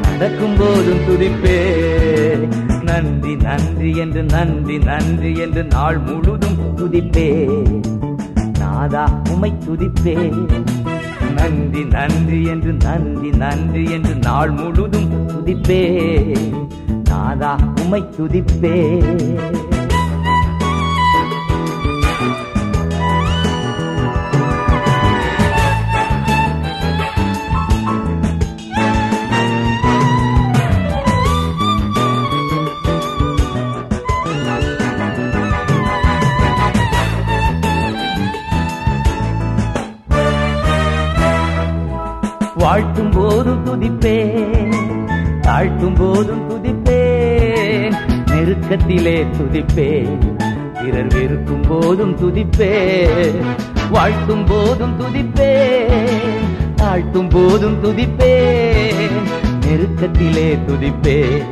[0.02, 1.74] நடக்கும் போதும் துதிப்பே.
[2.82, 7.48] நன்றி நன்றி என்று நன்றி நன்றி என்று நாள் முழுதும் துதிப்பே.
[8.58, 10.46] நாதா உமை துதிப்பே.
[11.44, 15.82] நன்றி நன்றி என்று நன்றி நன்றி என்று நாள் முழுதும் துதிப்பே
[17.10, 17.52] நாதா
[17.82, 18.76] உமை துதிப்பே
[43.84, 44.74] துதிப்பேன்
[45.42, 47.96] தாழ்த்தும் போதும் துதிப்பேன்
[48.30, 50.22] நெருக்கத்திலே துதிப்பேன்
[50.78, 53.36] பிறர் வெறுக்கும் போதும் துதிப்பேன்
[53.90, 59.18] வாழ்த்தும் போதும் துதிப்பேன் தாழ்த்தும் போதும் துதிப்பேன்
[59.66, 61.44] நெருக்கத்திலே துதிப்பேன்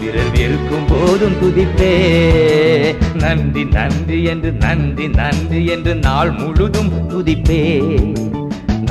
[0.00, 1.92] பிறர் வெறுக்கும் போதும் துதிப்பே.
[3.14, 7.62] நன்றி நன்றி என்று நன்றி நன்றி என்று நாள் முழுதும் துதிப்பே.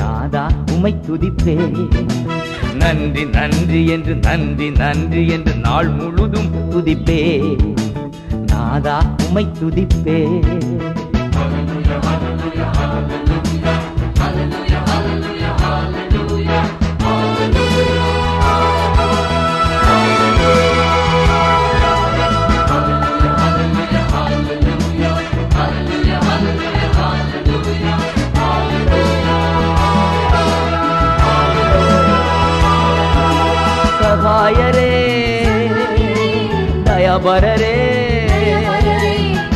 [0.00, 1.56] நாதா உமை துதிப்பே.
[2.74, 7.20] நன்றி நன்றி என்று நன்றி நன்றி என்று நாள் முழுதும் துதிப்பே.
[8.46, 10.18] நாதா உமை துதிப்பே.
[37.16, 37.74] தயாபரரே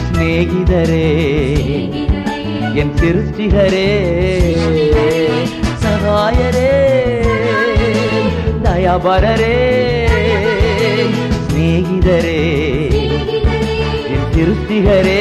[0.01, 1.07] சிநேகிதரே
[2.81, 3.89] என் சிருஷ்டிகரே
[5.83, 6.69] சகாயரே
[8.63, 9.57] தயாபரரே
[11.41, 12.39] சிநேகிதரே
[14.13, 15.21] என் சிருஷ்டிகரே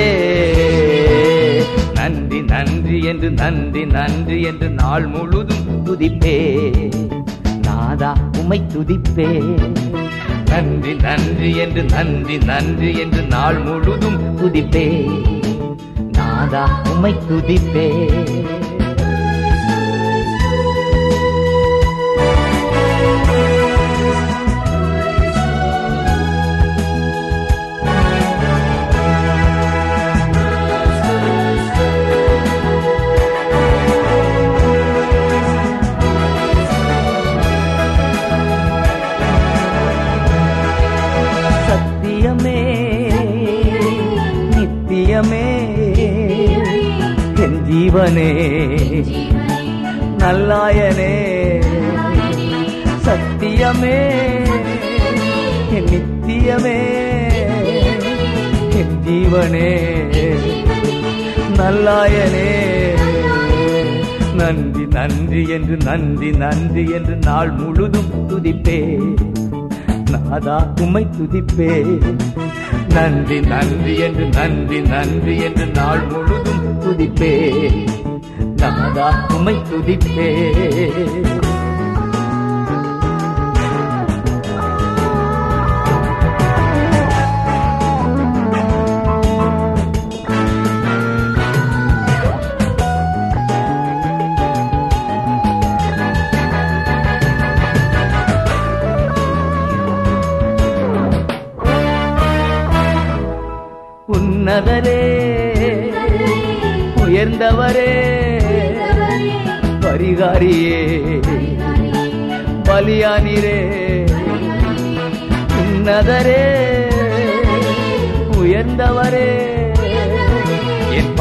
[1.97, 6.37] நன்றி நன்றி என்று நன்றி நன்றி என்று நாள் முழுதும் துதிப்பே
[7.61, 9.31] நாதா உமை துதிப்பே
[10.57, 14.85] நன்றி நன்றி என்று நன்றி நன்றி என்று நாள் முழுதும் துதிப்பே
[16.11, 17.85] நாதா உமை துதிப்பே
[48.07, 48.31] ஜீவனே
[50.17, 51.13] நல்லாயனே
[53.05, 53.97] சத்தியமே
[55.73, 56.77] என் நித்தியமே
[58.75, 59.71] என் ஜீவனே
[61.57, 62.47] நல்லாயனே
[64.35, 68.79] நன்றி நன்றி என்று நன்றி நன்றி என்று நாள் முழுதும் துதிப்பே.
[70.11, 71.71] நாதா உமை துதிப்பே.
[72.89, 77.33] நன்றி நன்றி என்று நன்றி நன்றி என்று நாள் முழுதும் துதிப்பே.
[78.61, 80.27] நாதா உமை துதிப்பே.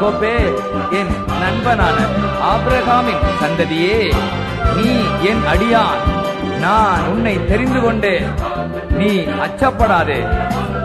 [0.06, 0.38] கொண்ட யாக்கோப்பே
[0.92, 1.98] என் நண்பனான
[2.52, 4.14] ஆபிரகாமின் சந்ததியே
[4.76, 4.90] நீ
[5.30, 6.02] என் அடியான்.
[6.60, 8.28] நான் உன்னை தெரிந்து கொண்டேன்.
[8.90, 10.28] நீ அச்சப்படாதே.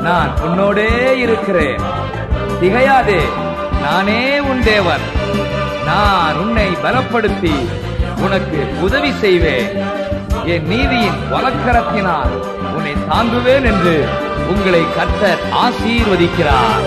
[0.02, 1.80] நான் உன்னோடே இருக்கிறேன்.
[2.60, 3.20] திகையாதே
[3.82, 5.00] நானே உன் தேவன்.
[5.84, 7.68] நான் உன்னை பலப்படுத்தி
[8.18, 9.68] உனக்கு உதவி செய்வேன்.
[10.44, 12.34] என் நீதியின் வழக்கரத்தினால்
[12.74, 14.08] உன்னை தாங்குவேன் என்று
[14.48, 16.80] உங்களை கர்த்தர் ஆசீர்வதிக்கிறார்.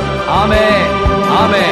[0.43, 0.65] ஆமே
[1.41, 1.65] ஆமே